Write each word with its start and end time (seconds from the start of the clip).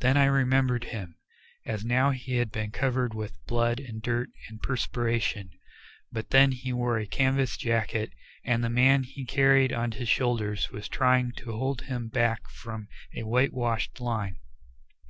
Then 0.00 0.18
I 0.18 0.26
remembered 0.26 0.84
him. 0.92 1.16
As 1.64 1.82
now 1.82 2.10
he 2.10 2.36
had 2.36 2.52
been 2.52 2.70
covered 2.72 3.14
with 3.14 3.42
blood 3.46 3.80
and 3.80 4.02
dirt 4.02 4.28
and 4.50 4.60
perspiration, 4.62 5.48
but 6.12 6.28
then 6.28 6.52
he 6.52 6.74
wore 6.74 6.98
a 6.98 7.06
canvas 7.06 7.56
jacket 7.56 8.12
and 8.44 8.62
the 8.62 8.68
man 8.68 9.02
he 9.04 9.24
carried 9.24 9.72
on 9.72 9.92
his 9.92 10.10
shoulders 10.10 10.70
was 10.72 10.88
trying 10.90 11.32
to 11.38 11.56
hold 11.56 11.80
him 11.88 12.08
back 12.08 12.50
from 12.50 12.88
a 13.14 13.22
white 13.22 13.54
washed 13.54 13.98
line. 13.98 14.36